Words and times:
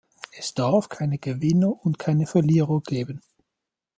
Es 0.31 0.55
darf 0.55 0.89
keine 0.89 1.19
Gewinner 1.19 1.75
und 1.85 1.99
keine 1.99 2.25
Verlierer 2.25 2.81
geben. 2.83 3.21